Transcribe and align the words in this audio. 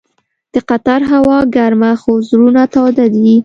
د 0.53 0.55
قطر 0.69 0.99
هوا 1.13 1.39
ګرمه 1.55 1.91
خو 2.01 2.13
زړونه 2.29 2.61
تاوده 2.73 3.05
دي. 3.15 3.31